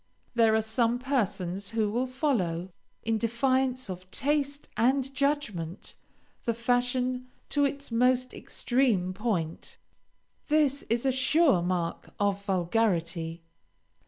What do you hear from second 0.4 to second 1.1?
are some